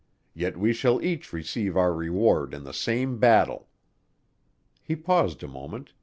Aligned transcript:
Yet 0.33 0.57
we 0.57 0.73
shall 0.73 0.99
each 1.03 1.31
receive 1.31 1.77
our 1.77 1.93
reward 1.93 2.55
in 2.55 2.63
the 2.63 2.73
same 2.73 3.19
battle." 3.19 3.69
He 4.81 4.95
paused 4.95 5.43
a 5.43 5.47
moment. 5.47 5.93